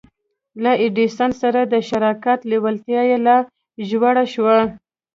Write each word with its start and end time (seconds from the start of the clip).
له 0.63 0.71
ايډېسن 0.83 1.31
سره 1.41 1.61
د 1.63 1.75
شراکت 1.89 2.39
لېوالتیا 2.49 3.01
يې 3.09 3.17
لا 3.25 3.37
ژوره 3.89 4.23
شوه. 4.33 4.57